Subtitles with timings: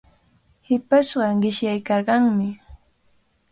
[0.67, 2.49] Hipashqa qishyaykarqanmi.